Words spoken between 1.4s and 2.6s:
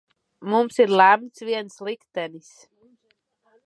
viens liktenis.